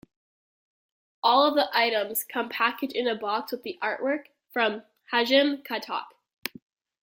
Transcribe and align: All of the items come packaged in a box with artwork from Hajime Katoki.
All 1.21 1.45
of 1.45 1.53
the 1.53 1.69
items 1.77 2.23
come 2.23 2.49
packaged 2.49 2.93
in 2.95 3.07
a 3.07 3.13
box 3.13 3.51
with 3.51 3.61
artwork 3.83 4.29
from 4.51 4.81
Hajime 5.13 5.61
Katoki. 5.61 6.05